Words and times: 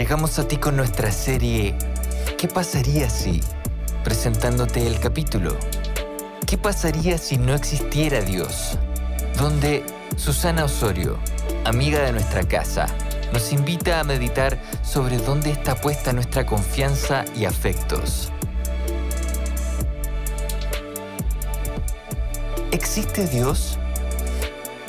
Llegamos 0.00 0.38
a 0.38 0.48
ti 0.48 0.56
con 0.56 0.78
nuestra 0.78 1.12
serie 1.12 1.74
¿Qué 2.38 2.48
pasaría 2.48 3.10
si? 3.10 3.42
presentándote 4.02 4.86
el 4.86 4.98
capítulo. 4.98 5.54
¿Qué 6.46 6.56
pasaría 6.56 7.18
si 7.18 7.36
no 7.36 7.54
existiera 7.54 8.22
Dios? 8.22 8.78
Donde 9.36 9.84
Susana 10.16 10.64
Osorio, 10.64 11.18
amiga 11.66 12.00
de 12.00 12.12
nuestra 12.12 12.44
casa, 12.44 12.86
nos 13.34 13.52
invita 13.52 14.00
a 14.00 14.04
meditar 14.04 14.58
sobre 14.82 15.18
dónde 15.18 15.50
está 15.50 15.74
puesta 15.74 16.14
nuestra 16.14 16.46
confianza 16.46 17.26
y 17.36 17.44
afectos. 17.44 18.32
¿Existe 22.72 23.26
Dios? 23.26 23.76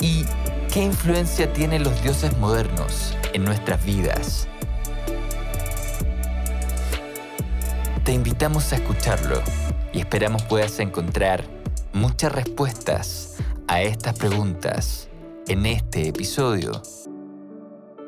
¿Y 0.00 0.24
qué 0.72 0.80
influencia 0.80 1.52
tienen 1.52 1.84
los 1.84 2.02
dioses 2.02 2.34
modernos 2.38 3.14
en 3.34 3.44
nuestras 3.44 3.84
vidas? 3.84 4.48
Te 8.04 8.12
invitamos 8.12 8.72
a 8.72 8.76
escucharlo 8.76 9.40
y 9.92 10.00
esperamos 10.00 10.42
puedas 10.42 10.80
encontrar 10.80 11.44
muchas 11.92 12.32
respuestas 12.32 13.38
a 13.68 13.80
estas 13.80 14.18
preguntas 14.18 15.08
en 15.46 15.66
este 15.66 16.08
episodio. 16.08 16.72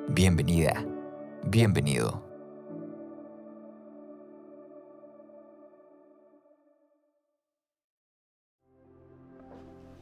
Bienvenida, 0.09 0.85
bienvenido. 1.45 2.25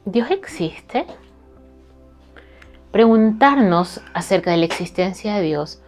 ¿Dios 0.05 0.31
existe? 0.31 1.05
Preguntarnos 2.91 4.01
acerca 4.15 4.49
de 4.49 4.57
la 4.57 4.65
existencia 4.65 5.35
de 5.35 5.43
Dios 5.43 5.83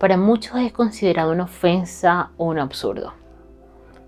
para 0.00 0.16
muchos 0.16 0.58
es 0.58 0.72
considerado 0.72 1.30
una 1.30 1.44
ofensa 1.44 2.32
o 2.36 2.46
un 2.46 2.58
absurdo. 2.58 3.23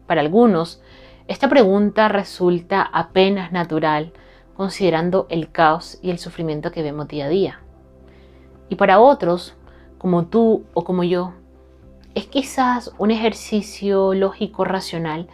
Para 0.07 0.21
algunos, 0.21 0.81
esta 1.29 1.49
pregunta 1.49 2.09
resulta 2.09 2.83
apenas 2.83 3.53
natural 3.53 4.12
considerando 4.57 5.27
el 5.29 5.51
caos 5.51 5.99
y 6.03 6.11
el 6.11 6.19
sufrimiento 6.19 6.73
que 6.73 6.83
vemos 6.83 7.09
día 7.09 7.27
a 7.27 7.29
día. 7.29 7.61
Y 8.69 8.77
para 8.77 9.01
otros, 9.01 9.55
como 9.99 10.27
tú 10.27 10.65
o 10.73 10.84
como 10.84 11.05
yo, 11.05 11.34
es 12.15 12.27
quizás 12.27 12.93
un 12.99 13.11
ejercicio 13.11 14.15
lógico 14.15 14.65
racional 14.65 15.29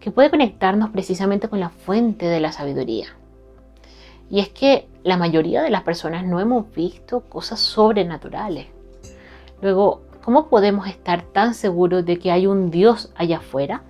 que 0.00 0.10
puede 0.10 0.30
conectarnos 0.30 0.90
precisamente 0.90 1.48
con 1.48 1.60
la 1.60 1.70
fuente 1.70 2.26
de 2.26 2.40
la 2.40 2.52
sabiduría. 2.52 3.06
Y 4.30 4.40
es 4.40 4.50
que 4.50 4.88
la 5.04 5.16
mayoría 5.16 5.62
de 5.62 5.70
las 5.70 5.82
personas 5.82 6.24
no 6.24 6.38
hemos 6.40 6.72
visto 6.74 7.20
cosas 7.20 7.60
sobrenaturales. 7.60 8.66
Luego, 9.62 10.02
¿cómo 10.22 10.48
podemos 10.48 10.86
estar 10.86 11.22
tan 11.22 11.54
seguros 11.54 12.04
de 12.04 12.18
que 12.18 12.30
hay 12.30 12.46
un 12.46 12.70
Dios 12.70 13.10
allá 13.16 13.38
afuera? 13.38 13.82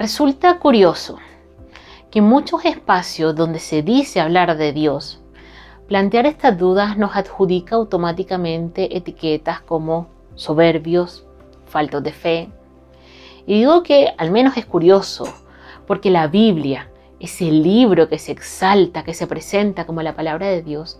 Resulta 0.00 0.58
curioso 0.58 1.18
que 2.10 2.20
en 2.20 2.24
muchos 2.24 2.64
espacios 2.64 3.36
donde 3.36 3.58
se 3.58 3.82
dice 3.82 4.18
hablar 4.18 4.56
de 4.56 4.72
Dios, 4.72 5.20
plantear 5.88 6.24
estas 6.24 6.56
dudas 6.56 6.96
nos 6.96 7.14
adjudica 7.16 7.76
automáticamente 7.76 8.96
etiquetas 8.96 9.60
como 9.60 10.06
soberbios, 10.36 11.26
faltos 11.66 12.02
de 12.02 12.12
fe. 12.12 12.48
Y 13.46 13.58
digo 13.58 13.82
que 13.82 14.14
al 14.16 14.30
menos 14.30 14.56
es 14.56 14.64
curioso, 14.64 15.28
porque 15.86 16.08
la 16.08 16.28
Biblia, 16.28 16.90
ese 17.18 17.52
libro 17.52 18.08
que 18.08 18.18
se 18.18 18.32
exalta, 18.32 19.04
que 19.04 19.12
se 19.12 19.26
presenta 19.26 19.84
como 19.84 20.00
la 20.00 20.16
palabra 20.16 20.46
de 20.46 20.62
Dios, 20.62 20.98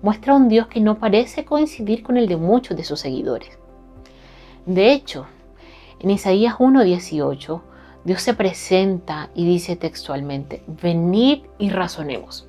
muestra 0.00 0.36
un 0.36 0.48
Dios 0.48 0.68
que 0.68 0.78
no 0.78 1.00
parece 1.00 1.44
coincidir 1.44 2.04
con 2.04 2.16
el 2.16 2.28
de 2.28 2.36
muchos 2.36 2.76
de 2.76 2.84
sus 2.84 3.00
seguidores. 3.00 3.58
De 4.64 4.92
hecho, 4.92 5.26
en 5.98 6.10
Isaías 6.10 6.54
1.18 6.54 7.62
Dios 8.08 8.22
se 8.22 8.32
presenta 8.32 9.28
y 9.34 9.44
dice 9.44 9.76
textualmente, 9.76 10.62
venid 10.66 11.42
y 11.58 11.68
razonemos. 11.68 12.48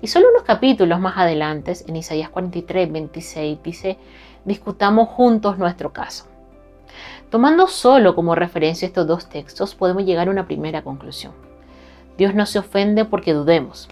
Y 0.00 0.08
solo 0.08 0.26
unos 0.30 0.42
capítulos 0.42 0.98
más 0.98 1.16
adelante, 1.18 1.72
en 1.86 1.94
Isaías 1.94 2.30
43, 2.30 2.90
26, 2.90 3.62
dice, 3.62 3.98
discutamos 4.44 5.08
juntos 5.10 5.56
nuestro 5.56 5.92
caso. 5.92 6.26
Tomando 7.30 7.68
solo 7.68 8.16
como 8.16 8.34
referencia 8.34 8.84
estos 8.84 9.06
dos 9.06 9.28
textos, 9.28 9.76
podemos 9.76 10.04
llegar 10.04 10.26
a 10.26 10.32
una 10.32 10.48
primera 10.48 10.82
conclusión. 10.82 11.32
Dios 12.18 12.34
no 12.34 12.44
se 12.44 12.58
ofende 12.58 13.04
porque 13.04 13.34
dudemos. 13.34 13.88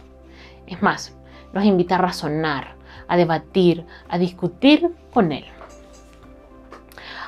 Es 0.66 0.82
más, 0.82 1.14
nos 1.52 1.64
invita 1.66 1.94
a 1.94 1.98
razonar, 1.98 2.74
a 3.06 3.16
debatir, 3.16 3.86
a 4.08 4.18
discutir 4.18 4.90
con 5.12 5.30
Él. 5.30 5.44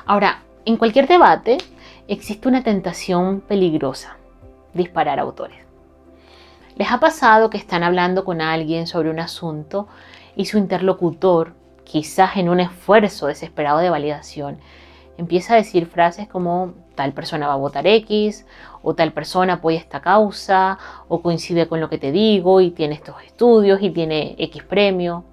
Ahora, 0.05 0.43
en 0.65 0.75
cualquier 0.75 1.07
debate, 1.07 1.59
existe 2.07 2.47
una 2.47 2.63
tentación 2.63 3.41
peligrosa, 3.41 4.17
disparar 4.73 5.19
autores. 5.19 5.59
¿Les 6.75 6.91
ha 6.91 6.99
pasado 6.99 7.49
que 7.49 7.57
están 7.57 7.83
hablando 7.83 8.25
con 8.25 8.41
alguien 8.41 8.87
sobre 8.87 9.09
un 9.09 9.19
asunto 9.19 9.87
y 10.35 10.45
su 10.45 10.57
interlocutor, 10.57 11.53
quizás 11.83 12.37
en 12.37 12.49
un 12.49 12.59
esfuerzo 12.59 13.27
desesperado 13.27 13.79
de 13.79 13.89
validación, 13.89 14.57
empieza 15.17 15.53
a 15.53 15.57
decir 15.57 15.85
frases 15.85 16.27
como 16.27 16.73
tal 16.95 17.13
persona 17.13 17.47
va 17.47 17.53
a 17.53 17.57
votar 17.57 17.85
X, 17.85 18.45
o 18.81 18.95
tal 18.95 19.13
persona 19.13 19.53
apoya 19.53 19.77
esta 19.77 20.01
causa, 20.01 20.79
o 21.07 21.21
coincide 21.21 21.67
con 21.67 21.79
lo 21.79 21.89
que 21.89 21.99
te 21.99 22.11
digo 22.11 22.61
y 22.61 22.71
tiene 22.71 22.95
estos 22.95 23.21
estudios 23.23 23.81
y 23.81 23.91
tiene 23.91 24.35
X 24.39 24.63
premio? 24.63 25.23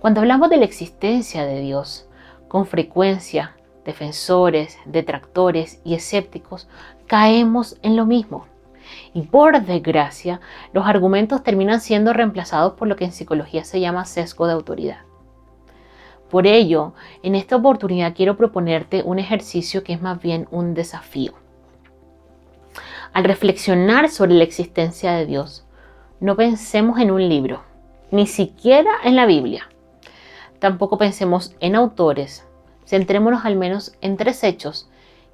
Cuando 0.00 0.20
hablamos 0.20 0.50
de 0.50 0.56
la 0.56 0.64
existencia 0.64 1.44
de 1.44 1.60
Dios, 1.60 2.08
con 2.48 2.66
frecuencia 2.66 3.54
defensores, 3.84 4.78
detractores 4.84 5.80
y 5.84 5.94
escépticos, 5.94 6.68
caemos 7.06 7.78
en 7.82 7.96
lo 7.96 8.06
mismo. 8.06 8.46
Y 9.14 9.22
por 9.22 9.62
desgracia, 9.62 10.40
los 10.72 10.86
argumentos 10.86 11.42
terminan 11.42 11.80
siendo 11.80 12.12
reemplazados 12.12 12.74
por 12.74 12.88
lo 12.88 12.96
que 12.96 13.04
en 13.04 13.12
psicología 13.12 13.64
se 13.64 13.80
llama 13.80 14.04
sesgo 14.04 14.46
de 14.46 14.52
autoridad. 14.52 14.98
Por 16.30 16.46
ello, 16.46 16.94
en 17.22 17.34
esta 17.34 17.56
oportunidad 17.56 18.14
quiero 18.14 18.36
proponerte 18.36 19.02
un 19.04 19.18
ejercicio 19.18 19.84
que 19.84 19.92
es 19.92 20.00
más 20.00 20.20
bien 20.20 20.48
un 20.50 20.72
desafío. 20.72 21.34
Al 23.12 23.24
reflexionar 23.24 24.08
sobre 24.08 24.32
la 24.32 24.44
existencia 24.44 25.12
de 25.12 25.26
Dios, 25.26 25.66
no 26.20 26.34
pensemos 26.36 26.98
en 26.98 27.10
un 27.10 27.28
libro, 27.28 27.62
ni 28.10 28.26
siquiera 28.26 28.90
en 29.04 29.16
la 29.16 29.26
Biblia. 29.26 29.68
Tampoco 30.58 30.96
pensemos 30.96 31.54
en 31.60 31.74
autores, 31.74 32.46
Centrémonos 32.86 33.44
al 33.44 33.56
menos 33.56 33.92
en 34.00 34.16
tres 34.16 34.44
hechos 34.44 34.88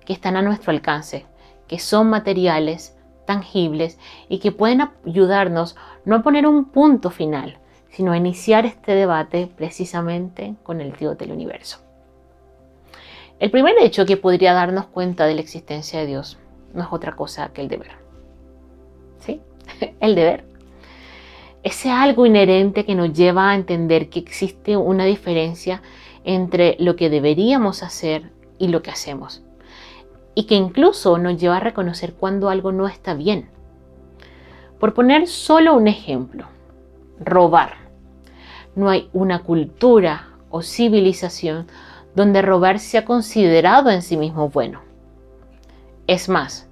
que 0.04 0.12
están 0.12 0.36
a 0.36 0.42
nuestro 0.42 0.70
alcance, 0.70 1.26
que 1.66 1.78
son 1.78 2.08
materiales, 2.08 2.96
tangibles 3.26 3.98
y 4.28 4.38
que 4.38 4.52
pueden 4.52 4.88
ayudarnos 5.06 5.76
no 6.04 6.16
a 6.16 6.22
poner 6.22 6.46
un 6.46 6.64
punto 6.64 7.10
final, 7.10 7.58
sino 7.90 8.12
a 8.12 8.16
iniciar 8.16 8.64
este 8.64 8.92
debate 8.92 9.50
precisamente 9.54 10.54
con 10.62 10.80
el 10.80 10.92
Dios 10.92 11.18
del 11.18 11.32
universo. 11.32 11.78
El 13.38 13.50
primer 13.50 13.74
hecho 13.80 14.06
que 14.06 14.16
podría 14.16 14.54
darnos 14.54 14.86
cuenta 14.86 15.26
de 15.26 15.34
la 15.34 15.42
existencia 15.42 16.00
de 16.00 16.06
Dios 16.06 16.38
no 16.72 16.82
es 16.82 16.88
otra 16.90 17.14
cosa 17.14 17.50
que 17.52 17.60
el 17.60 17.68
deber. 17.68 17.92
¿Sí? 19.20 19.40
El 20.00 20.14
deber. 20.14 20.44
Ese 21.62 21.90
algo 21.90 22.24
inherente 22.24 22.84
que 22.84 22.94
nos 22.94 23.12
lleva 23.12 23.50
a 23.50 23.54
entender 23.54 24.08
que 24.08 24.20
existe 24.20 24.76
una 24.76 25.04
diferencia 25.04 25.82
entre 26.28 26.76
lo 26.78 26.94
que 26.94 27.08
deberíamos 27.08 27.82
hacer 27.82 28.30
y 28.58 28.68
lo 28.68 28.82
que 28.82 28.90
hacemos. 28.90 29.42
Y 30.34 30.44
que 30.44 30.56
incluso 30.56 31.16
nos 31.16 31.40
lleva 31.40 31.56
a 31.56 31.60
reconocer 31.60 32.12
cuando 32.12 32.50
algo 32.50 32.70
no 32.70 32.86
está 32.86 33.14
bien. 33.14 33.48
Por 34.78 34.92
poner 34.92 35.26
solo 35.26 35.74
un 35.74 35.88
ejemplo, 35.88 36.44
robar. 37.18 37.76
No 38.76 38.90
hay 38.90 39.08
una 39.14 39.38
cultura 39.38 40.28
o 40.50 40.60
civilización 40.60 41.66
donde 42.14 42.42
robar 42.42 42.78
sea 42.78 43.06
considerado 43.06 43.88
en 43.88 44.02
sí 44.02 44.18
mismo 44.18 44.50
bueno. 44.50 44.82
Es 46.06 46.28
más, 46.28 46.68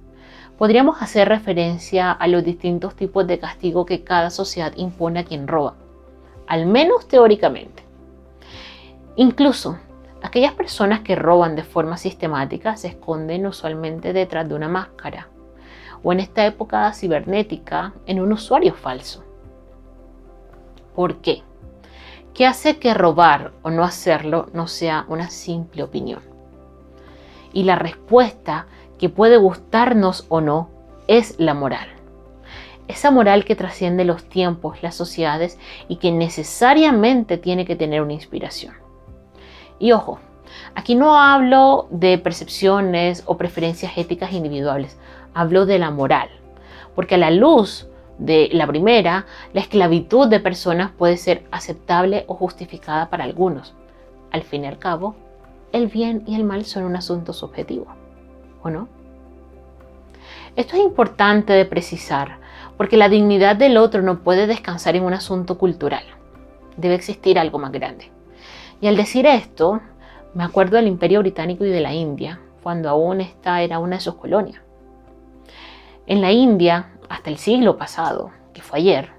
podríamos 0.59 1.01
hacer 1.01 1.29
referencia 1.29 2.11
a 2.11 2.27
los 2.27 2.43
distintos 2.43 2.95
tipos 2.95 3.25
de 3.25 3.39
castigo 3.39 3.87
que 3.87 4.03
cada 4.03 4.29
sociedad 4.29 4.73
impone 4.75 5.21
a 5.21 5.25
quien 5.25 5.47
roba, 5.47 5.73
al 6.45 6.67
menos 6.67 7.07
teóricamente. 7.07 7.86
Incluso 9.19 9.79
aquellas 10.21 10.53
personas 10.53 10.99
que 10.99 11.15
roban 11.15 11.55
de 11.55 11.63
forma 11.63 11.97
sistemática 11.97 12.77
se 12.77 12.89
esconden 12.89 13.47
usualmente 13.47 14.13
detrás 14.13 14.47
de 14.47 14.53
una 14.53 14.67
máscara 14.67 15.27
o 16.03 16.13
en 16.13 16.19
esta 16.19 16.45
época 16.45 16.93
cibernética 16.93 17.93
en 18.05 18.19
un 18.19 18.31
usuario 18.31 18.75
falso. 18.75 19.23
¿Por 20.95 21.15
qué? 21.15 21.41
¿Qué 22.35 22.45
hace 22.45 22.77
que 22.77 22.93
robar 22.93 23.53
o 23.63 23.71
no 23.71 23.83
hacerlo 23.83 24.49
no 24.53 24.67
sea 24.67 25.05
una 25.09 25.31
simple 25.31 25.81
opinión? 25.81 26.21
Y 27.53 27.63
la 27.63 27.75
respuesta 27.75 28.67
que 28.99 29.09
puede 29.09 29.37
gustarnos 29.37 30.27
o 30.29 30.41
no 30.41 30.69
es 31.07 31.39
la 31.39 31.55
moral. 31.55 31.87
Esa 32.87 33.09
moral 33.09 33.45
que 33.45 33.55
trasciende 33.55 34.05
los 34.05 34.29
tiempos, 34.29 34.83
las 34.83 34.93
sociedades 34.93 35.57
y 35.87 35.95
que 35.95 36.11
necesariamente 36.11 37.39
tiene 37.39 37.65
que 37.65 37.75
tener 37.75 38.03
una 38.03 38.13
inspiración. 38.13 38.86
Y 39.79 39.91
ojo, 39.91 40.19
aquí 40.75 40.95
no 40.95 41.19
hablo 41.19 41.87
de 41.89 42.17
percepciones 42.17 43.23
o 43.25 43.37
preferencias 43.37 43.97
éticas 43.97 44.33
individuales, 44.33 44.97
hablo 45.33 45.65
de 45.65 45.79
la 45.79 45.91
moral, 45.91 46.29
porque 46.95 47.15
a 47.15 47.19
la 47.19 47.31
luz 47.31 47.87
de 48.17 48.49
la 48.51 48.65
primera, 48.65 49.25
la 49.53 49.61
esclavitud 49.61 50.27
de 50.27 50.39
personas 50.39 50.91
puede 50.91 51.17
ser 51.17 51.45
aceptable 51.51 52.25
o 52.27 52.33
justificada 52.33 53.09
para 53.09 53.23
algunos. 53.23 53.75
Al 54.31 54.41
fin 54.43 54.63
y 54.63 54.67
al 54.67 54.79
cabo, 54.79 55.15
el 55.71 55.87
bien 55.87 56.23
y 56.25 56.35
el 56.35 56.43
mal 56.43 56.65
son 56.65 56.83
un 56.83 56.95
asunto 56.95 57.33
subjetivo, 57.33 57.87
¿o 58.63 58.69
no? 58.69 58.87
Esto 60.55 60.75
es 60.75 60.81
importante 60.81 61.53
de 61.53 61.65
precisar, 61.65 62.39
porque 62.77 62.97
la 62.97 63.09
dignidad 63.09 63.55
del 63.55 63.77
otro 63.77 64.01
no 64.01 64.23
puede 64.23 64.47
descansar 64.47 64.95
en 64.95 65.03
un 65.03 65.13
asunto 65.13 65.57
cultural. 65.59 66.03
Debe 66.77 66.95
existir 66.95 67.37
algo 67.37 67.59
más 67.59 67.71
grande. 67.71 68.16
Y 68.79 68.87
al 68.87 68.95
decir 68.95 69.25
esto, 69.25 69.81
me 70.35 70.43
acuerdo 70.43 70.75
del 70.75 70.87
Imperio 70.87 71.21
Británico 71.21 71.65
y 71.65 71.69
de 71.69 71.81
la 71.81 71.93
India, 71.93 72.39
cuando 72.61 72.89
aún 72.89 73.21
esta 73.21 73.61
era 73.63 73.79
una 73.79 73.95
de 73.95 74.01
sus 74.01 74.15
colonias. 74.15 74.61
En 76.05 76.21
la 76.21 76.31
India, 76.31 76.91
hasta 77.09 77.29
el 77.31 77.37
siglo 77.37 77.77
pasado, 77.77 78.29
que 78.53 78.61
fue 78.61 78.79
ayer, 78.79 79.09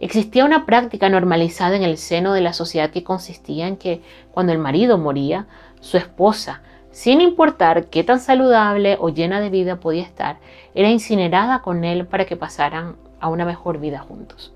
existía 0.00 0.44
una 0.44 0.64
práctica 0.64 1.10
normalizada 1.10 1.76
en 1.76 1.82
el 1.82 1.98
seno 1.98 2.32
de 2.32 2.40
la 2.40 2.54
sociedad 2.54 2.90
que 2.90 3.04
consistía 3.04 3.68
en 3.68 3.76
que 3.76 4.00
cuando 4.30 4.52
el 4.52 4.58
marido 4.58 4.96
moría, 4.96 5.46
su 5.80 5.98
esposa, 5.98 6.62
sin 6.90 7.20
importar 7.20 7.86
qué 7.86 8.04
tan 8.04 8.20
saludable 8.20 8.96
o 8.98 9.10
llena 9.10 9.40
de 9.40 9.50
vida 9.50 9.80
podía 9.80 10.02
estar, 10.02 10.38
era 10.74 10.88
incinerada 10.88 11.60
con 11.60 11.84
él 11.84 12.06
para 12.06 12.24
que 12.24 12.36
pasaran 12.36 12.96
a 13.20 13.28
una 13.28 13.44
mejor 13.44 13.78
vida 13.78 13.98
juntos. 13.98 14.54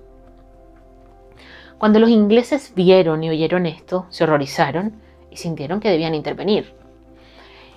Cuando 1.83 1.99
los 1.99 2.11
ingleses 2.11 2.71
vieron 2.73 3.25
y 3.25 3.29
oyeron 3.29 3.65
esto, 3.65 4.05
se 4.07 4.23
horrorizaron 4.23 5.01
y 5.29 5.35
sintieron 5.35 5.81
que 5.81 5.89
debían 5.89 6.15
intervenir. 6.15 6.73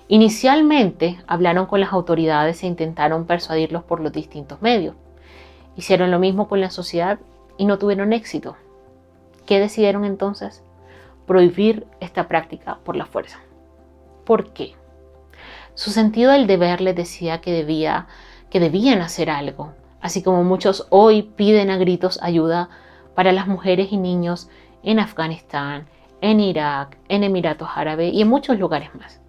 Inicialmente 0.07 1.19
hablaron 1.27 1.65
con 1.65 1.81
las 1.81 1.91
autoridades 1.91 2.63
e 2.63 2.67
intentaron 2.67 3.25
persuadirlos 3.25 3.83
por 3.83 3.99
los 3.99 4.13
distintos 4.13 4.61
medios. 4.61 4.95
Hicieron 5.75 6.09
lo 6.09 6.19
mismo 6.19 6.47
con 6.47 6.61
la 6.61 6.69
sociedad 6.69 7.19
y 7.57 7.65
no 7.65 7.79
tuvieron 7.79 8.13
éxito. 8.13 8.55
¿Qué 9.45 9.59
decidieron 9.59 10.05
entonces? 10.05 10.63
Prohibir 11.25 11.85
esta 11.99 12.29
práctica 12.29 12.77
por 12.85 12.95
la 12.95 13.07
fuerza. 13.07 13.41
¿Por 14.23 14.53
qué? 14.53 14.75
Su 15.73 15.91
sentido 15.91 16.31
del 16.31 16.47
deber 16.47 16.79
les 16.79 16.95
decía 16.95 17.41
que, 17.41 17.51
debía, 17.51 18.07
que 18.49 18.61
debían 18.61 19.01
hacer 19.01 19.29
algo, 19.29 19.73
así 19.99 20.23
como 20.23 20.45
muchos 20.45 20.87
hoy 20.91 21.23
piden 21.23 21.69
a 21.69 21.75
gritos 21.75 22.23
ayuda 22.23 22.69
para 23.17 23.31
las 23.31 23.47
mujeres 23.47 23.91
y 23.91 23.97
niños 23.97 24.47
en 24.83 24.99
Afganistán, 24.99 25.87
en 26.21 26.39
Irak, 26.39 26.99
en 27.09 27.23
Emiratos 27.23 27.67
Árabes 27.73 28.13
y 28.13 28.21
en 28.21 28.27
muchos 28.27 28.59
lugares 28.59 28.93
más. 28.93 29.19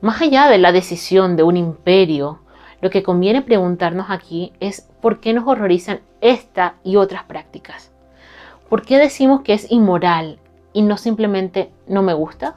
Más 0.00 0.22
allá 0.22 0.48
de 0.48 0.56
la 0.56 0.72
decisión 0.72 1.36
de 1.36 1.42
un 1.42 1.58
imperio, 1.58 2.40
lo 2.80 2.88
que 2.88 3.02
conviene 3.02 3.42
preguntarnos 3.42 4.06
aquí 4.08 4.54
es 4.58 4.88
por 5.02 5.20
qué 5.20 5.34
nos 5.34 5.46
horrorizan 5.46 6.00
esta 6.22 6.76
y 6.82 6.96
otras 6.96 7.24
prácticas. 7.24 7.92
¿Por 8.70 8.86
qué 8.86 8.96
decimos 8.96 9.42
que 9.42 9.52
es 9.52 9.70
inmoral 9.70 10.38
y 10.72 10.80
no 10.80 10.96
simplemente 10.96 11.70
no 11.86 12.02
me 12.02 12.14
gusta? 12.14 12.56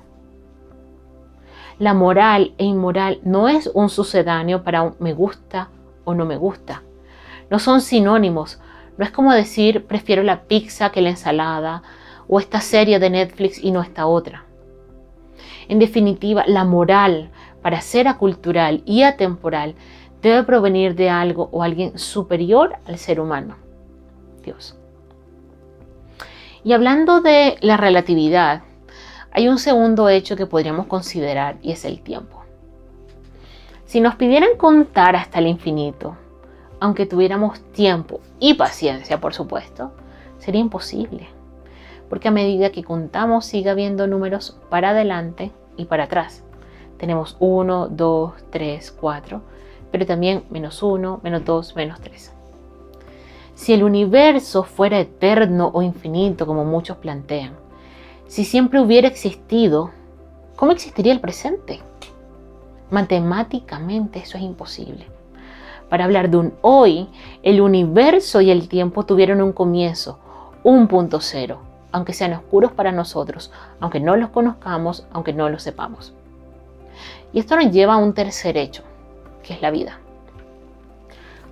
La 1.77 1.93
moral 1.93 2.53
e 2.57 2.63
inmoral 2.63 3.19
no 3.23 3.49
es 3.49 3.69
un 3.73 3.89
sucedáneo 3.89 4.63
para 4.63 4.81
un 4.81 4.95
me 4.99 5.11
gusta 5.11 5.67
o 6.05 6.13
no 6.13 6.25
me 6.25 6.37
gusta. 6.37 6.83
No 7.49 7.59
son 7.59 7.81
sinónimos. 7.81 8.61
No 8.99 9.05
es 9.05 9.11
como 9.11 9.31
decir 9.31 9.85
prefiero 9.85 10.23
la 10.23 10.41
pizza 10.43 10.91
que 10.91 10.99
la 11.01 11.11
ensalada 11.11 11.83
o 12.27 12.37
esta 12.37 12.59
serie 12.59 12.99
de 12.99 13.09
Netflix 13.09 13.63
y 13.63 13.71
no 13.71 13.81
esta 13.81 14.05
otra. 14.05 14.43
En 15.69 15.79
definitiva, 15.79 16.43
la 16.45 16.65
moral, 16.65 17.29
para 17.61 17.79
ser 17.79 18.09
acultural 18.09 18.83
y 18.85 19.03
atemporal, 19.03 19.75
debe 20.21 20.43
provenir 20.43 20.95
de 20.95 21.09
algo 21.09 21.47
o 21.53 21.63
alguien 21.63 21.97
superior 21.97 22.75
al 22.85 22.97
ser 22.97 23.21
humano, 23.21 23.55
Dios. 24.43 24.77
Y 26.65 26.73
hablando 26.73 27.21
de 27.21 27.55
la 27.61 27.77
relatividad, 27.77 28.63
hay 29.31 29.47
un 29.47 29.59
segundo 29.59 30.09
hecho 30.09 30.35
que 30.35 30.45
podríamos 30.45 30.87
considerar 30.87 31.55
y 31.61 31.71
es 31.71 31.85
el 31.85 32.01
tiempo. 32.01 32.43
Si 33.85 34.01
nos 34.01 34.15
pidieran 34.15 34.57
contar 34.57 35.15
hasta 35.15 35.39
el 35.39 35.47
infinito, 35.47 36.17
aunque 36.79 37.05
tuviéramos 37.05 37.59
tiempo 37.71 38.21
y 38.39 38.53
paciencia, 38.53 39.19
por 39.19 39.33
supuesto, 39.33 39.91
sería 40.37 40.61
imposible. 40.61 41.27
Porque 42.09 42.29
a 42.29 42.31
medida 42.31 42.71
que 42.71 42.83
contamos 42.83 43.45
sigue 43.45 43.69
habiendo 43.69 44.07
números 44.07 44.57
para 44.69 44.89
adelante 44.89 45.51
y 45.77 45.85
para 45.85 46.05
atrás. 46.05 46.43
Tenemos 46.97 47.37
1, 47.39 47.89
2, 47.89 48.33
3, 48.49 48.91
4, 48.99 49.41
pero 49.91 50.05
también 50.05 50.43
menos 50.49 50.81
1, 50.83 51.21
menos 51.23 51.45
2, 51.45 51.75
menos 51.75 51.99
3. 52.01 52.33
Si 53.55 53.73
el 53.73 53.83
universo 53.83 54.63
fuera 54.63 54.99
eterno 54.99 55.69
o 55.73 55.81
infinito, 55.81 56.45
como 56.45 56.65
muchos 56.65 56.97
plantean, 56.97 57.53
si 58.27 58.45
siempre 58.45 58.79
hubiera 58.79 59.07
existido, 59.07 59.91
¿cómo 60.55 60.71
existiría 60.71 61.13
el 61.13 61.19
presente? 61.19 61.79
Matemáticamente 62.89 64.19
eso 64.19 64.37
es 64.37 64.43
imposible. 64.43 65.18
Para 65.89 66.05
hablar 66.05 66.29
de 66.29 66.37
un 66.37 66.53
hoy, 66.61 67.07
el 67.41 67.61
universo 67.61 68.41
y 68.41 68.51
el 68.51 68.69
tiempo 68.69 69.05
tuvieron 69.05 69.41
un 69.41 69.53
comienzo, 69.53 70.19
un 70.63 70.87
punto 70.87 71.19
cero, 71.19 71.59
aunque 71.91 72.13
sean 72.13 72.33
oscuros 72.33 72.71
para 72.71 72.91
nosotros, 72.91 73.51
aunque 73.79 73.99
no 73.99 74.15
los 74.15 74.29
conozcamos, 74.29 75.07
aunque 75.11 75.33
no 75.33 75.49
los 75.49 75.63
sepamos. 75.63 76.13
Y 77.33 77.39
esto 77.39 77.55
nos 77.55 77.71
lleva 77.71 77.95
a 77.95 77.97
un 77.97 78.13
tercer 78.13 78.57
hecho, 78.57 78.83
que 79.43 79.53
es 79.53 79.61
la 79.61 79.71
vida. 79.71 79.99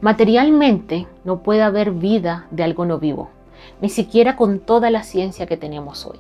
Materialmente 0.02 1.08
no 1.24 1.40
puede 1.40 1.64
haber 1.64 1.92
vida 1.92 2.46
de 2.52 2.64
algo 2.64 2.86
no 2.86 3.00
vivo, 3.00 3.30
ni 3.82 3.90
siquiera 3.90 4.36
con 4.36 4.60
toda 4.60 4.92
la 4.92 5.02
ciencia 5.02 5.48
que 5.48 5.58
tenemos 5.58 6.06
hoy. 6.06 6.20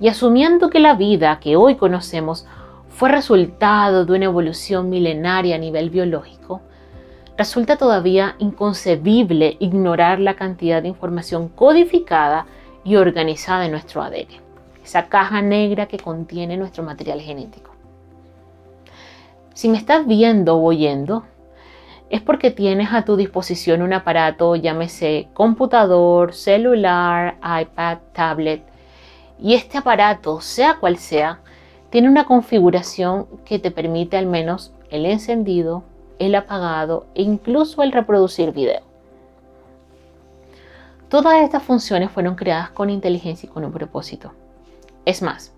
Y 0.00 0.08
asumiendo 0.08 0.70
que 0.70 0.80
la 0.80 0.94
vida 0.94 1.38
que 1.40 1.56
hoy 1.56 1.74
conocemos 1.74 2.46
fue 2.88 3.10
resultado 3.10 4.06
de 4.06 4.12
una 4.14 4.24
evolución 4.24 4.88
milenaria 4.88 5.56
a 5.56 5.58
nivel 5.58 5.90
biológico, 5.90 6.62
resulta 7.40 7.78
todavía 7.78 8.36
inconcebible 8.38 9.56
ignorar 9.60 10.20
la 10.20 10.34
cantidad 10.34 10.82
de 10.82 10.88
información 10.88 11.48
codificada 11.48 12.44
y 12.84 12.96
organizada 12.96 13.64
en 13.64 13.70
nuestro 13.70 14.02
ADN, 14.02 14.28
esa 14.84 15.06
caja 15.06 15.40
negra 15.40 15.86
que 15.86 15.96
contiene 15.96 16.58
nuestro 16.58 16.84
material 16.84 17.18
genético. 17.22 17.70
Si 19.54 19.70
me 19.70 19.78
estás 19.78 20.06
viendo 20.06 20.56
o 20.56 20.64
oyendo, 20.64 21.24
es 22.10 22.20
porque 22.20 22.50
tienes 22.50 22.92
a 22.92 23.06
tu 23.06 23.16
disposición 23.16 23.80
un 23.80 23.94
aparato, 23.94 24.54
llámese 24.54 25.28
computador, 25.32 26.34
celular, 26.34 27.38
iPad, 27.42 28.00
tablet, 28.12 28.62
y 29.40 29.54
este 29.54 29.78
aparato, 29.78 30.42
sea 30.42 30.74
cual 30.74 30.98
sea, 30.98 31.40
tiene 31.88 32.10
una 32.10 32.26
configuración 32.26 33.26
que 33.46 33.58
te 33.58 33.70
permite 33.70 34.18
al 34.18 34.26
menos 34.26 34.74
el 34.90 35.06
encendido, 35.06 35.84
el 36.20 36.34
apagado 36.36 37.06
e 37.16 37.22
incluso 37.22 37.82
el 37.82 37.90
reproducir 37.90 38.52
video. 38.52 38.82
Todas 41.08 41.42
estas 41.42 41.64
funciones 41.64 42.12
fueron 42.12 42.36
creadas 42.36 42.70
con 42.70 42.88
inteligencia 42.88 43.48
y 43.48 43.50
con 43.50 43.64
un 43.64 43.72
propósito. 43.72 44.32
Es 45.04 45.22
más, 45.22 45.52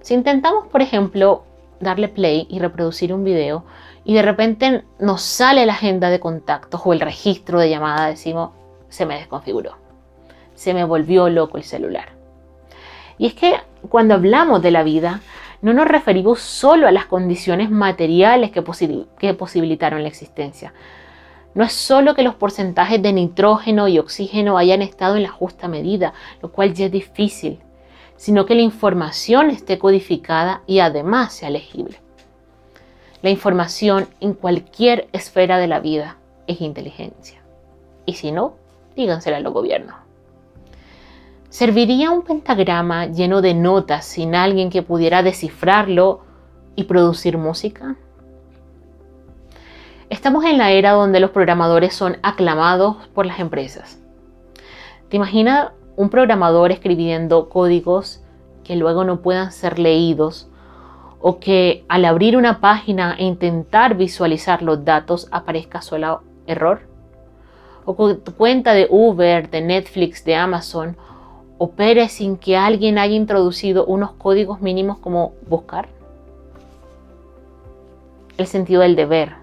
si 0.00 0.14
intentamos, 0.14 0.66
por 0.66 0.82
ejemplo, 0.82 1.44
darle 1.78 2.08
play 2.08 2.48
y 2.50 2.58
reproducir 2.58 3.14
un 3.14 3.22
video 3.22 3.64
y 4.04 4.14
de 4.14 4.22
repente 4.22 4.82
nos 4.98 5.22
sale 5.22 5.66
la 5.66 5.74
agenda 5.74 6.10
de 6.10 6.18
contactos 6.18 6.80
o 6.84 6.92
el 6.92 7.00
registro 7.00 7.60
de 7.60 7.70
llamada, 7.70 8.08
decimos, 8.08 8.50
se 8.88 9.06
me 9.06 9.18
desconfiguró, 9.18 9.76
se 10.54 10.74
me 10.74 10.84
volvió 10.84 11.28
loco 11.28 11.58
el 11.58 11.64
celular. 11.64 12.08
Y 13.18 13.26
es 13.26 13.34
que 13.34 13.56
cuando 13.88 14.14
hablamos 14.14 14.62
de 14.62 14.70
la 14.70 14.82
vida, 14.82 15.20
no 15.60 15.72
nos 15.72 15.88
referimos 15.88 16.40
solo 16.40 16.86
a 16.86 16.92
las 16.92 17.06
condiciones 17.06 17.70
materiales 17.70 18.50
que, 18.50 18.62
posibilitaron 18.62 20.02
la 20.02 20.08
existencia, 20.08 20.72
no 21.54 21.64
es 21.64 21.72
solo 21.72 22.14
que 22.14 22.22
los 22.22 22.36
porcentajes 22.36 23.02
de 23.02 23.12
nitrógeno 23.12 23.88
y 23.88 23.98
oxígeno 23.98 24.58
hayan 24.58 24.82
estado 24.82 25.16
en 25.16 25.24
la 25.24 25.30
justa 25.30 25.66
medida, 25.66 26.12
lo 26.40 26.52
cual 26.52 26.74
ya 26.74 26.86
es 26.86 26.92
difícil, 26.92 27.58
sino 28.16 28.46
que 28.46 28.54
la 28.54 28.62
información 28.62 29.50
esté 29.50 29.78
codificada 29.78 30.62
y 30.66 30.78
además 30.80 31.32
sea 31.32 31.50
legible. 31.50 32.00
La 33.22 33.30
información 33.30 34.06
en 34.20 34.34
cualquier 34.34 35.08
esfera 35.12 35.58
de 35.58 35.66
la 35.66 35.80
vida 35.80 36.18
es 36.46 36.60
inteligencia. 36.60 37.40
Y 38.06 38.14
si 38.14 38.30
no, 38.30 38.54
dígansela 38.94 39.38
a 39.38 39.40
los 39.40 39.52
gobiernos. 39.52 40.07
¿Serviría 41.50 42.10
un 42.10 42.22
pentagrama 42.22 43.06
lleno 43.06 43.40
de 43.40 43.54
notas 43.54 44.04
sin 44.04 44.34
alguien 44.34 44.68
que 44.68 44.82
pudiera 44.82 45.22
descifrarlo 45.22 46.20
y 46.76 46.84
producir 46.84 47.38
música? 47.38 47.96
Estamos 50.10 50.44
en 50.44 50.58
la 50.58 50.72
era 50.72 50.92
donde 50.92 51.20
los 51.20 51.30
programadores 51.30 51.94
son 51.94 52.18
aclamados 52.22 52.96
por 53.14 53.24
las 53.24 53.40
empresas. 53.40 53.98
¿Te 55.08 55.16
imaginas 55.16 55.70
un 55.96 56.10
programador 56.10 56.70
escribiendo 56.70 57.48
códigos 57.48 58.22
que 58.62 58.76
luego 58.76 59.04
no 59.04 59.22
puedan 59.22 59.50
ser 59.50 59.78
leídos 59.78 60.50
o 61.18 61.38
que 61.38 61.86
al 61.88 62.04
abrir 62.04 62.36
una 62.36 62.60
página 62.60 63.16
e 63.18 63.24
intentar 63.24 63.96
visualizar 63.96 64.62
los 64.62 64.84
datos 64.84 65.28
aparezca 65.30 65.80
solo 65.80 66.22
error? 66.46 66.82
¿O 67.86 67.94
tu 68.16 68.34
cuenta 68.34 68.74
de 68.74 68.86
Uber, 68.90 69.48
de 69.48 69.62
Netflix, 69.62 70.22
de 70.26 70.36
Amazon 70.36 70.98
opere 71.58 72.08
sin 72.08 72.36
que 72.36 72.56
alguien 72.56 72.98
haya 72.98 73.14
introducido 73.14 73.84
unos 73.84 74.12
códigos 74.12 74.60
mínimos 74.60 74.98
como 74.98 75.34
buscar? 75.48 75.88
El 78.36 78.46
sentido 78.46 78.82
del 78.82 78.96
deber, 78.96 79.34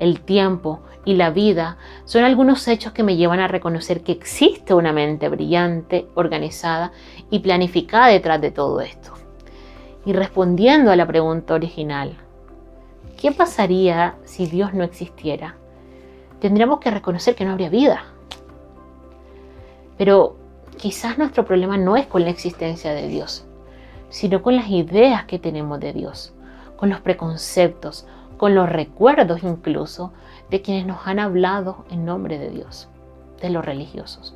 el 0.00 0.20
tiempo 0.20 0.80
y 1.04 1.14
la 1.14 1.30
vida 1.30 1.78
son 2.04 2.24
algunos 2.24 2.66
hechos 2.68 2.92
que 2.92 3.02
me 3.02 3.16
llevan 3.16 3.40
a 3.40 3.48
reconocer 3.48 4.02
que 4.02 4.12
existe 4.12 4.74
una 4.74 4.92
mente 4.92 5.28
brillante, 5.28 6.08
organizada 6.14 6.92
y 7.30 7.38
planificada 7.38 8.08
detrás 8.08 8.40
de 8.40 8.50
todo 8.50 8.80
esto. 8.80 9.12
Y 10.04 10.12
respondiendo 10.12 10.90
a 10.90 10.96
la 10.96 11.06
pregunta 11.06 11.54
original, 11.54 12.16
¿qué 13.20 13.32
pasaría 13.32 14.16
si 14.24 14.46
Dios 14.46 14.74
no 14.74 14.82
existiera? 14.82 15.54
Tendríamos 16.40 16.80
que 16.80 16.90
reconocer 16.90 17.34
que 17.34 17.44
no 17.44 17.52
habría 17.52 17.68
vida. 17.68 18.04
Pero 19.98 20.36
quizás 20.80 21.18
nuestro 21.18 21.44
problema 21.44 21.76
no 21.76 21.98
es 21.98 22.06
con 22.06 22.24
la 22.24 22.30
existencia 22.30 22.94
de 22.94 23.06
Dios, 23.06 23.44
sino 24.08 24.40
con 24.42 24.56
las 24.56 24.68
ideas 24.70 25.26
que 25.26 25.38
tenemos 25.38 25.78
de 25.78 25.92
Dios, 25.92 26.32
con 26.76 26.88
los 26.88 27.00
preconceptos, 27.00 28.06
con 28.38 28.54
los 28.54 28.66
recuerdos 28.66 29.42
incluso 29.42 30.14
de 30.48 30.62
quienes 30.62 30.86
nos 30.86 31.06
han 31.06 31.18
hablado 31.18 31.84
en 31.90 32.06
nombre 32.06 32.38
de 32.38 32.48
Dios, 32.48 32.88
de 33.42 33.50
los 33.50 33.62
religiosos. 33.62 34.34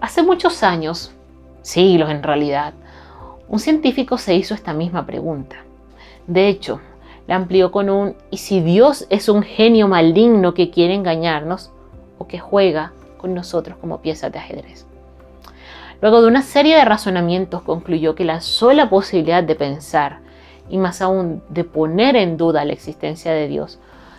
Hace 0.00 0.22
muchos 0.22 0.62
años, 0.62 1.10
siglos 1.62 2.10
en 2.10 2.22
realidad, 2.22 2.72
un 3.48 3.58
científico 3.58 4.16
se 4.16 4.36
hizo 4.36 4.54
esta 4.54 4.74
misma 4.74 5.06
pregunta. 5.06 5.56
De 6.28 6.46
hecho, 6.46 6.80
la 7.26 7.34
amplió 7.34 7.72
con 7.72 7.90
un 7.90 8.14
¿y 8.30 8.36
si 8.36 8.60
Dios 8.60 9.08
es 9.10 9.28
un 9.28 9.42
genio 9.42 9.88
maligno 9.88 10.54
que 10.54 10.70
quiere 10.70 10.94
engañarnos 10.94 11.72
o 12.16 12.28
que 12.28 12.38
juega 12.38 12.92
con 13.18 13.34
nosotros 13.34 13.76
como 13.78 14.00
piezas 14.00 14.32
de 14.32 14.38
ajedrez? 14.38 14.86
Luego 16.00 16.22
de 16.22 16.28
una 16.28 16.42
serie 16.42 16.76
de 16.76 16.84
razonamientos 16.84 17.62
concluyó 17.62 18.14
que 18.14 18.24
la 18.24 18.40
sola 18.40 18.88
posibilidad 18.88 19.42
de 19.42 19.56
pensar 19.56 20.20
y 20.70 20.78
más 20.78 21.02
aún 21.02 21.42
de 21.48 21.64
poner 21.64 22.16
en 22.16 22.36
duda 22.36 22.64
la 22.64 22.72
existencia 22.72 23.32
de 23.32 23.48
Dios, 23.48 23.78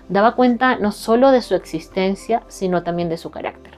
daba 0.10 0.36
cuenta 0.36 0.76
no 0.78 0.92
solo 0.92 1.32
de 1.32 1.42
su 1.42 1.56
existencia, 1.56 2.44
sino 2.48 2.84
también 2.84 3.10
de 3.10 3.18
su 3.18 3.32
carácter. 3.32 3.78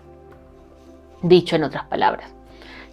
Dicho 1.21 1.55
en 1.55 1.63
otras 1.63 1.85
palabras, 1.85 2.33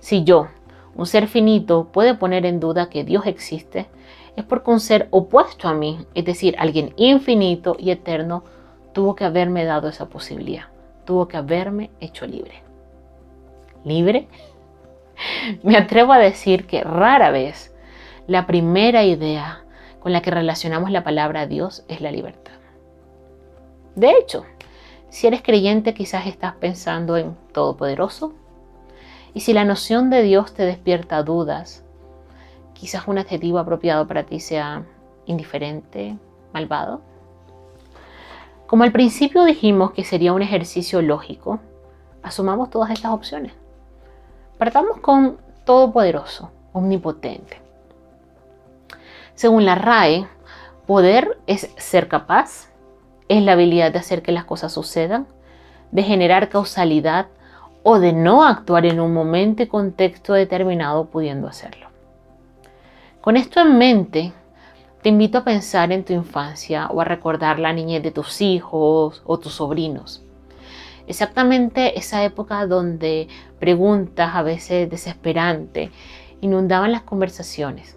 si 0.00 0.25
yo, 0.25 0.49
un 0.94 1.06
ser 1.06 1.28
finito, 1.28 1.88
puede 1.92 2.14
poner 2.14 2.44
en 2.44 2.61
duda 2.61 2.90
que 2.90 3.04
Dios 3.04 3.26
existe, 3.26 3.88
es 4.37 4.44
porque 4.44 4.70
un 4.70 4.80
ser 4.80 5.08
opuesto 5.11 5.68
a 5.68 5.75
mí, 5.75 6.06
es 6.14 6.25
decir, 6.25 6.54
alguien 6.58 6.92
infinito 6.97 7.76
y 7.78 7.90
eterno, 7.90 8.44
tuvo 8.92 9.14
que 9.14 9.25
haberme 9.25 9.64
dado 9.64 9.88
esa 9.88 10.06
posibilidad, 10.06 10.64
tuvo 11.08 11.26
que 11.26 11.38
haberme 11.38 11.90
hecho 12.00 12.26
libre. 12.26 12.62
¿Libre? 13.82 14.28
Me 15.62 15.74
atrevo 15.74 16.12
a 16.12 16.18
decir 16.18 16.66
que 16.66 16.84
rara 16.84 17.30
vez 17.30 17.74
la 18.26 18.46
primera 18.46 19.04
idea 19.04 19.64
con 20.00 20.12
la 20.12 20.20
que 20.20 20.30
relacionamos 20.30 20.90
la 20.90 21.04
palabra 21.04 21.46
Dios 21.46 21.82
es 21.88 22.02
la 22.02 22.12
libertad. 22.12 22.52
De 23.94 24.10
hecho, 24.10 24.44
si 25.08 25.26
eres 25.26 25.40
creyente 25.40 25.94
quizás 25.94 26.26
estás 26.26 26.56
pensando 26.56 27.16
en 27.16 27.38
Todopoderoso. 27.52 28.34
Y 29.32 29.40
si 29.40 29.54
la 29.54 29.64
noción 29.64 30.10
de 30.10 30.20
Dios 30.20 30.52
te 30.52 30.66
despierta 30.66 31.22
dudas, 31.22 31.86
quizás 32.74 33.08
un 33.08 33.16
adjetivo 33.16 33.58
apropiado 33.58 34.06
para 34.06 34.24
ti 34.24 34.40
sea 34.40 34.84
indiferente, 35.24 36.18
malvado. 36.52 37.00
Como 38.68 38.84
al 38.84 38.92
principio 38.92 39.44
dijimos 39.44 39.92
que 39.92 40.04
sería 40.04 40.34
un 40.34 40.42
ejercicio 40.42 41.00
lógico, 41.00 41.58
asumamos 42.22 42.68
todas 42.68 42.90
estas 42.90 43.12
opciones. 43.12 43.54
Partamos 44.58 45.00
con 45.00 45.38
Todopoderoso, 45.64 46.50
Omnipotente. 46.75 47.62
Según 49.34 49.64
la 49.64 49.75
RAE, 49.75 50.28
poder 50.87 51.38
es 51.46 51.70
ser 51.78 52.08
capaz, 52.08 52.68
es 53.28 53.42
la 53.42 53.52
habilidad 53.52 53.90
de 53.90 54.00
hacer 54.00 54.20
que 54.20 54.32
las 54.32 54.44
cosas 54.44 54.70
sucedan, 54.70 55.26
de 55.90 56.02
generar 56.02 56.50
causalidad 56.50 57.28
o 57.84 57.98
de 57.98 58.12
no 58.12 58.44
actuar 58.44 58.84
en 58.84 59.00
un 59.00 59.14
momento 59.14 59.62
y 59.62 59.66
contexto 59.66 60.34
determinado 60.34 61.06
pudiendo 61.06 61.48
hacerlo. 61.48 61.87
Con 63.22 63.38
esto 63.38 63.60
en 63.60 63.78
mente, 63.78 64.34
te 65.02 65.10
invito 65.10 65.38
a 65.38 65.44
pensar 65.44 65.92
en 65.92 66.04
tu 66.04 66.12
infancia 66.12 66.88
o 66.88 67.00
a 67.00 67.04
recordar 67.04 67.58
la 67.58 67.72
niñez 67.72 68.02
de 68.02 68.10
tus 68.10 68.40
hijos 68.40 69.22
o 69.24 69.38
tus 69.38 69.54
sobrinos. 69.54 70.22
Exactamente 71.06 71.98
esa 71.98 72.24
época 72.24 72.66
donde 72.66 73.28
preguntas 73.58 74.34
a 74.34 74.42
veces 74.42 74.90
desesperantes 74.90 75.90
inundaban 76.40 76.92
las 76.92 77.02
conversaciones 77.02 77.96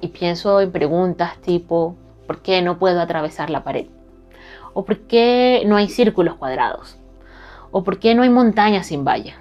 y 0.00 0.08
pienso 0.08 0.60
en 0.60 0.70
preguntas 0.70 1.38
tipo, 1.38 1.96
¿por 2.26 2.42
qué 2.42 2.60
no 2.60 2.78
puedo 2.78 3.00
atravesar 3.00 3.48
la 3.48 3.64
pared? 3.64 3.86
¿O 4.74 4.84
por 4.84 4.98
qué 5.00 5.62
no 5.66 5.76
hay 5.76 5.88
círculos 5.88 6.34
cuadrados? 6.34 6.98
¿O 7.70 7.84
por 7.84 7.98
qué 7.98 8.14
no 8.14 8.22
hay 8.22 8.30
montañas 8.30 8.88
sin 8.88 9.04
valla? 9.04 9.36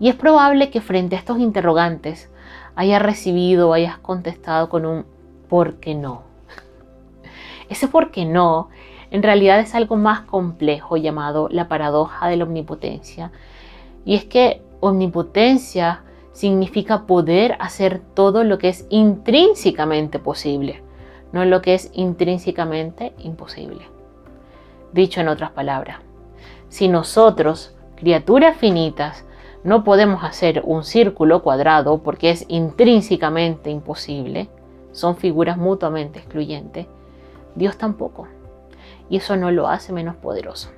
Y 0.00 0.08
es 0.08 0.14
probable 0.14 0.70
que 0.70 0.80
frente 0.80 1.16
a 1.16 1.18
estos 1.18 1.38
interrogantes 1.38 2.31
hayas 2.76 3.02
recibido 3.02 3.70
o 3.70 3.72
hayas 3.72 3.98
contestado 3.98 4.68
con 4.68 4.86
un 4.86 5.04
¿por 5.48 5.74
qué 5.74 5.94
no? 5.94 6.22
Ese 7.68 7.88
por 7.88 8.10
qué 8.10 8.24
no 8.24 8.68
en 9.12 9.22
realidad 9.22 9.60
es 9.60 9.74
algo 9.74 9.96
más 9.96 10.22
complejo 10.22 10.96
llamado 10.96 11.48
la 11.50 11.68
paradoja 11.68 12.28
de 12.28 12.38
la 12.38 12.44
omnipotencia. 12.44 13.30
Y 14.06 14.14
es 14.14 14.24
que 14.24 14.62
omnipotencia 14.80 16.02
significa 16.32 17.02
poder 17.06 17.56
hacer 17.60 18.00
todo 18.14 18.42
lo 18.42 18.56
que 18.56 18.70
es 18.70 18.86
intrínsecamente 18.88 20.18
posible, 20.18 20.82
no 21.32 21.44
lo 21.44 21.60
que 21.60 21.74
es 21.74 21.90
intrínsecamente 21.92 23.12
imposible. 23.18 23.82
Dicho 24.94 25.20
en 25.20 25.28
otras 25.28 25.50
palabras, 25.50 25.98
si 26.70 26.88
nosotros, 26.88 27.76
criaturas 27.96 28.56
finitas, 28.56 29.26
no 29.64 29.84
podemos 29.84 30.24
hacer 30.24 30.62
un 30.64 30.84
círculo 30.84 31.42
cuadrado 31.42 31.98
porque 31.98 32.30
es 32.30 32.44
intrínsecamente 32.48 33.70
imposible, 33.70 34.48
son 34.92 35.16
figuras 35.16 35.56
mutuamente 35.56 36.18
excluyentes, 36.18 36.86
Dios 37.54 37.76
tampoco. 37.78 38.26
Y 39.08 39.16
eso 39.16 39.36
no 39.36 39.50
lo 39.50 39.68
hace 39.68 39.92
menos 39.92 40.16
poderoso. 40.16 40.70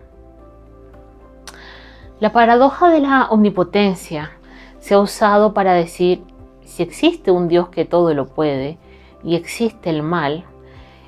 La 2.21 2.33
paradoja 2.33 2.91
de 2.91 3.01
la 3.01 3.29
omnipotencia 3.31 4.33
se 4.79 4.95
ha 4.95 4.99
usado 4.99 5.55
para 5.55 5.73
decir, 5.73 6.23
si 6.65 6.83
existe 6.83 7.31
un 7.31 7.49
Dios 7.49 7.69
que 7.69 7.85
todo 7.85 8.15
lo 8.15 8.27
puede 8.27 8.79
y 9.23 9.35
existe 9.35 9.91
el 9.91 10.03
mal, 10.03 10.45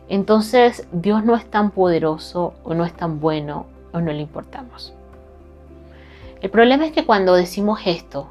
entonces 0.08 0.86
Dios 0.92 1.24
no 1.24 1.34
es 1.34 1.44
tan 1.50 1.70
poderoso 1.70 2.54
o 2.64 2.74
no 2.74 2.84
es 2.84 2.92
tan 2.92 3.20
bueno 3.20 3.66
o 3.92 4.00
no 4.00 4.12
le 4.12 4.20
importamos. 4.20 4.94
El 6.42 6.50
problema 6.50 6.84
es 6.84 6.92
que 6.92 7.06
cuando 7.06 7.34
decimos 7.34 7.80
esto, 7.86 8.28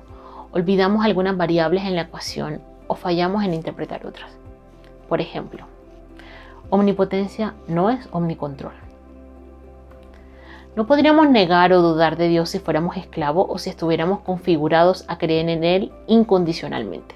olvidamos 0.51 1.03
algunas 1.03 1.35
variables 1.35 1.83
en 1.85 1.95
la 1.95 2.03
ecuación 2.03 2.61
o 2.87 2.95
fallamos 2.95 3.43
en 3.43 3.53
interpretar 3.53 4.05
otras. 4.05 4.31
Por 5.09 5.21
ejemplo, 5.21 5.65
omnipotencia 6.69 7.55
no 7.67 7.89
es 7.89 8.07
omnicontrol. 8.11 8.73
No 10.75 10.85
podríamos 10.85 11.29
negar 11.29 11.73
o 11.73 11.81
dudar 11.81 12.15
de 12.15 12.27
Dios 12.27 12.49
si 12.49 12.59
fuéramos 12.59 12.97
esclavos 12.97 13.47
o 13.49 13.57
si 13.57 13.69
estuviéramos 13.69 14.19
configurados 14.19 15.05
a 15.07 15.17
creer 15.17 15.49
en 15.49 15.63
Él 15.63 15.91
incondicionalmente. 16.05 17.15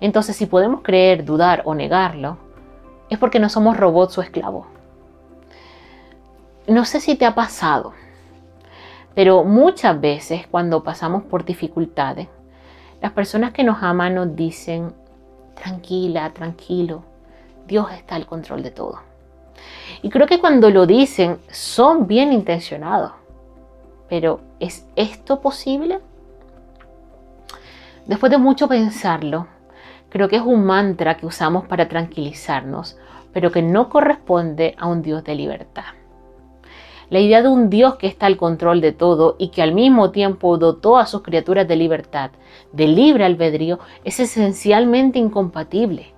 Entonces, 0.00 0.36
si 0.36 0.46
podemos 0.46 0.80
creer, 0.82 1.24
dudar 1.24 1.62
o 1.64 1.74
negarlo, 1.74 2.38
es 3.08 3.18
porque 3.18 3.38
no 3.38 3.48
somos 3.48 3.76
robots 3.76 4.18
o 4.18 4.22
esclavos. 4.22 4.66
No 6.66 6.84
sé 6.84 7.00
si 7.00 7.16
te 7.16 7.24
ha 7.24 7.34
pasado, 7.34 7.92
pero 9.20 9.44
muchas 9.44 10.00
veces 10.00 10.46
cuando 10.50 10.82
pasamos 10.82 11.24
por 11.24 11.44
dificultades, 11.44 12.26
Las 13.02 13.12
personas 13.12 13.52
que 13.52 13.62
nos 13.62 13.82
aman 13.82 14.14
nos 14.14 14.34
dicen, 14.34 14.94
tranquila, 15.54 16.32
tranquilo, 16.32 17.02
Dios 17.66 17.92
está 17.92 18.14
al 18.14 18.24
control 18.24 18.62
de 18.62 18.70
todo. 18.70 18.98
Y 20.00 20.08
creo 20.08 20.26
que 20.26 20.40
cuando 20.40 20.70
lo 20.70 20.86
dicen 20.86 21.36
son 21.50 22.06
bien 22.06 22.32
intencionados. 22.32 23.12
Pero 24.08 24.40
¿es 24.58 24.86
esto 24.96 25.42
posible? 25.42 26.00
Después 28.06 28.32
de 28.32 28.38
mucho 28.38 28.68
pensarlo, 28.68 29.48
creo 30.08 30.30
que 30.30 30.36
es 30.36 30.42
un 30.42 30.64
mantra 30.64 31.18
que 31.18 31.26
usamos 31.26 31.66
para 31.66 31.88
tranquilizarnos, 31.88 32.96
pero 33.34 33.52
que 33.52 33.60
no 33.60 33.90
corresponde 33.90 34.74
a 34.78 34.86
un 34.86 35.02
Dios 35.02 35.22
de 35.24 35.34
libertad. 35.34 35.99
La 37.10 37.18
idea 37.18 37.42
de 37.42 37.48
un 37.48 37.70
Dios 37.70 37.96
que 37.96 38.06
está 38.06 38.26
al 38.26 38.36
control 38.36 38.80
de 38.80 38.92
todo 38.92 39.34
y 39.36 39.48
que 39.48 39.62
al 39.62 39.72
mismo 39.72 40.12
tiempo 40.12 40.56
dotó 40.58 40.96
a 40.96 41.06
sus 41.06 41.22
criaturas 41.22 41.66
de 41.66 41.74
libertad, 41.74 42.30
de 42.72 42.86
libre 42.86 43.24
albedrío, 43.24 43.80
es 44.04 44.20
esencialmente 44.20 45.18
incompatible. 45.18 46.14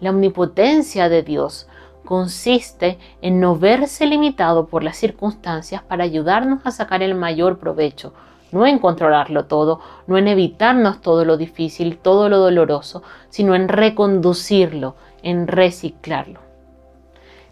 La 0.00 0.10
omnipotencia 0.10 1.10
de 1.10 1.22
Dios 1.22 1.68
consiste 2.04 2.98
en 3.20 3.40
no 3.40 3.56
verse 3.56 4.06
limitado 4.06 4.68
por 4.68 4.82
las 4.82 4.96
circunstancias 4.96 5.82
para 5.82 6.04
ayudarnos 6.04 6.60
a 6.64 6.70
sacar 6.70 7.02
el 7.02 7.14
mayor 7.14 7.58
provecho, 7.58 8.14
no 8.52 8.66
en 8.66 8.78
controlarlo 8.78 9.44
todo, 9.46 9.80
no 10.06 10.16
en 10.16 10.28
evitarnos 10.28 11.02
todo 11.02 11.26
lo 11.26 11.36
difícil, 11.36 11.98
todo 11.98 12.28
lo 12.30 12.38
doloroso, 12.38 13.02
sino 13.28 13.54
en 13.54 13.68
reconducirlo, 13.68 14.96
en 15.22 15.46
reciclarlo. 15.46 16.40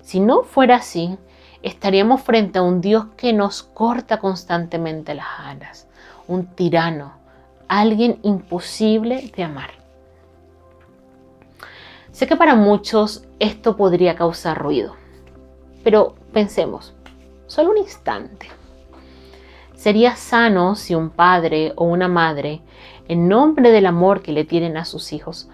Si 0.00 0.20
no 0.20 0.42
fuera 0.42 0.76
así, 0.76 1.18
estaríamos 1.62 2.22
frente 2.22 2.58
a 2.58 2.62
un 2.62 2.80
Dios 2.80 3.06
que 3.16 3.32
nos 3.32 3.62
corta 3.62 4.18
constantemente 4.18 5.14
las 5.14 5.26
alas, 5.38 5.88
un 6.28 6.46
tirano, 6.46 7.12
alguien 7.68 8.18
imposible 8.22 9.32
de 9.34 9.44
amar. 9.44 9.70
Sé 12.10 12.26
que 12.26 12.36
para 12.36 12.54
muchos 12.54 13.24
esto 13.38 13.76
podría 13.76 14.16
causar 14.16 14.58
ruido, 14.58 14.96
pero 15.82 16.14
pensemos, 16.32 16.94
solo 17.46 17.70
un 17.70 17.78
instante. 17.78 18.48
Sería 19.74 20.14
sano 20.16 20.74
si 20.74 20.94
un 20.94 21.10
padre 21.10 21.72
o 21.76 21.84
una 21.84 22.08
madre, 22.08 22.60
en 23.08 23.28
nombre 23.28 23.70
del 23.70 23.86
amor 23.86 24.22
que 24.22 24.32
le 24.32 24.44
tienen 24.44 24.76
a 24.76 24.84
sus 24.84 25.12
hijos, 25.12 25.48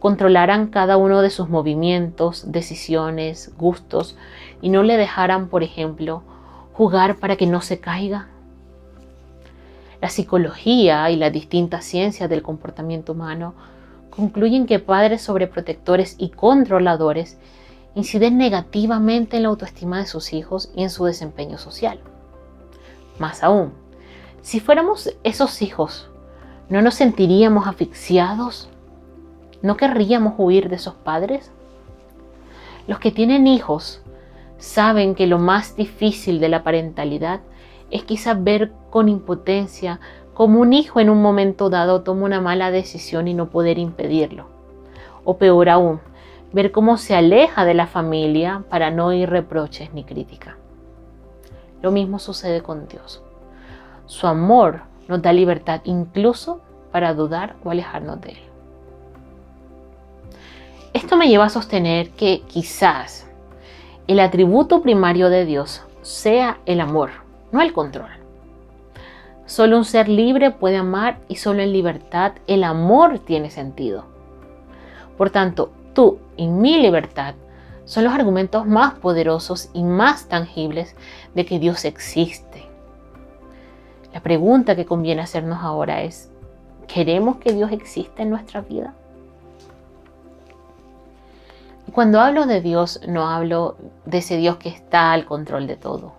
controlaran 0.00 0.68
cada 0.68 0.96
uno 0.96 1.22
de 1.22 1.30
sus 1.30 1.48
movimientos, 1.48 2.50
decisiones, 2.50 3.52
gustos 3.56 4.16
y 4.60 4.70
no 4.70 4.82
le 4.82 4.96
dejaran, 4.96 5.48
por 5.48 5.62
ejemplo, 5.62 6.22
jugar 6.72 7.16
para 7.16 7.36
que 7.36 7.46
no 7.46 7.60
se 7.60 7.78
caiga. 7.78 8.28
La 10.00 10.08
psicología 10.08 11.10
y 11.10 11.16
las 11.16 11.32
distintas 11.32 11.84
ciencias 11.84 12.30
del 12.30 12.42
comportamiento 12.42 13.12
humano 13.12 13.54
concluyen 14.08 14.66
que 14.66 14.78
padres 14.78 15.20
sobreprotectores 15.22 16.16
y 16.18 16.30
controladores 16.30 17.38
inciden 17.94 18.38
negativamente 18.38 19.36
en 19.36 19.42
la 19.42 19.50
autoestima 19.50 19.98
de 19.98 20.06
sus 20.06 20.32
hijos 20.32 20.70
y 20.74 20.82
en 20.82 20.90
su 20.90 21.04
desempeño 21.04 21.58
social. 21.58 22.00
Más 23.18 23.42
aún, 23.42 23.72
si 24.40 24.60
fuéramos 24.60 25.14
esos 25.22 25.60
hijos, 25.60 26.08
¿no 26.70 26.80
nos 26.80 26.94
sentiríamos 26.94 27.66
asfixiados 27.66 28.70
¿No 29.62 29.76
querríamos 29.76 30.34
huir 30.38 30.68
de 30.68 30.76
esos 30.76 30.94
padres? 30.94 31.52
Los 32.86 32.98
que 32.98 33.10
tienen 33.10 33.46
hijos 33.46 34.02
saben 34.58 35.14
que 35.14 35.26
lo 35.26 35.38
más 35.38 35.76
difícil 35.76 36.40
de 36.40 36.48
la 36.48 36.62
parentalidad 36.62 37.40
es 37.90 38.04
quizás 38.04 38.42
ver 38.42 38.72
con 38.90 39.08
impotencia 39.08 40.00
como 40.34 40.60
un 40.60 40.72
hijo 40.72 41.00
en 41.00 41.10
un 41.10 41.20
momento 41.20 41.68
dado 41.68 42.02
toma 42.02 42.24
una 42.24 42.40
mala 42.40 42.70
decisión 42.70 43.28
y 43.28 43.34
no 43.34 43.50
poder 43.50 43.78
impedirlo. 43.78 44.46
O 45.24 45.36
peor 45.36 45.68
aún, 45.68 46.00
ver 46.52 46.72
cómo 46.72 46.96
se 46.96 47.14
aleja 47.14 47.64
de 47.66 47.74
la 47.74 47.86
familia 47.86 48.64
para 48.70 48.90
no 48.90 49.06
oír 49.06 49.28
reproches 49.28 49.92
ni 49.92 50.04
crítica. 50.04 50.56
Lo 51.82 51.90
mismo 51.90 52.18
sucede 52.18 52.62
con 52.62 52.88
Dios. 52.88 53.22
Su 54.06 54.26
amor 54.26 54.82
nos 55.08 55.20
da 55.20 55.32
libertad 55.32 55.82
incluso 55.84 56.60
para 56.90 57.12
dudar 57.14 57.56
o 57.62 57.70
alejarnos 57.70 58.20
de 58.20 58.30
Él. 58.30 58.49
Esto 60.92 61.16
me 61.16 61.28
lleva 61.28 61.44
a 61.44 61.50
sostener 61.50 62.10
que 62.10 62.42
quizás 62.48 63.28
el 64.08 64.18
atributo 64.18 64.82
primario 64.82 65.30
de 65.30 65.44
Dios 65.44 65.82
sea 66.02 66.58
el 66.66 66.80
amor, 66.80 67.10
no 67.52 67.62
el 67.62 67.72
control. 67.72 68.10
Solo 69.46 69.78
un 69.78 69.84
ser 69.84 70.08
libre 70.08 70.50
puede 70.50 70.78
amar 70.78 71.20
y 71.28 71.36
solo 71.36 71.62
en 71.62 71.72
libertad 71.72 72.32
el 72.48 72.64
amor 72.64 73.20
tiene 73.20 73.50
sentido. 73.50 74.04
Por 75.16 75.30
tanto, 75.30 75.70
tú 75.94 76.18
y 76.36 76.48
mi 76.48 76.82
libertad 76.82 77.36
son 77.84 78.02
los 78.02 78.12
argumentos 78.12 78.66
más 78.66 78.94
poderosos 78.94 79.70
y 79.72 79.84
más 79.84 80.26
tangibles 80.26 80.96
de 81.36 81.46
que 81.46 81.60
Dios 81.60 81.84
existe. 81.84 82.64
La 84.12 84.20
pregunta 84.24 84.74
que 84.74 84.86
conviene 84.86 85.22
hacernos 85.22 85.60
ahora 85.62 86.02
es, 86.02 86.32
¿queremos 86.88 87.36
que 87.36 87.52
Dios 87.52 87.70
exista 87.70 88.22
en 88.24 88.30
nuestra 88.30 88.60
vida? 88.60 88.96
Cuando 91.92 92.20
hablo 92.20 92.46
de 92.46 92.60
Dios, 92.60 93.00
no 93.08 93.26
hablo 93.26 93.76
de 94.04 94.18
ese 94.18 94.36
Dios 94.36 94.58
que 94.58 94.68
está 94.68 95.12
al 95.12 95.24
control 95.24 95.66
de 95.66 95.76
todo, 95.76 96.12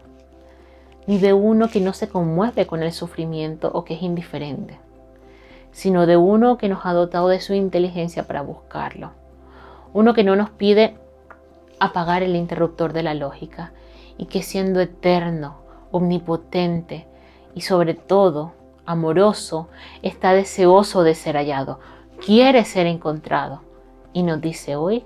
ni 1.08 1.18
de 1.18 1.32
uno 1.32 1.70
que 1.70 1.80
no 1.80 1.94
se 1.94 2.10
conmueve 2.10 2.68
con 2.68 2.84
el 2.84 2.92
sufrimiento 2.92 3.72
o 3.74 3.86
que 3.86 3.94
es 3.94 4.02
indiferente, 4.02 4.80
sino 5.72 6.08
de 6.08 6.18
uno 6.18 6.58
que 6.58 6.68
nos 6.68 6.86
ha 6.86 6.92
dotado 6.92 7.30
de 7.30 7.40
su 7.40 7.54
inteligencia 7.54 8.28
para 8.28 8.42
buscarlo, 8.42 9.12
uno 9.94 10.14
que 10.14 10.26
no 10.26 10.36
nos 10.36 10.50
pide 10.50 10.98
apagar 11.80 12.22
el 12.22 12.36
interruptor 12.36 12.92
de 12.92 13.04
la 13.04 13.14
lógica 13.14 13.72
y 14.18 14.26
que 14.26 14.44
siendo 14.44 14.82
eterno, 14.82 15.62
omnipotente 15.92 17.08
y 17.56 17.62
sobre 17.62 17.94
todo 17.94 18.54
amoroso, 18.86 19.70
está 20.02 20.34
deseoso 20.34 21.04
de 21.04 21.16
ser 21.16 21.38
hallado, 21.38 21.80
quiere 22.26 22.66
ser 22.66 22.88
encontrado 22.88 23.62
y 24.12 24.24
nos 24.24 24.42
dice 24.42 24.76
hoy, 24.76 25.06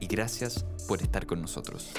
y 0.00 0.06
gracias 0.06 0.64
por 0.88 1.02
estar 1.02 1.26
con 1.26 1.40
nosotros. 1.40 1.92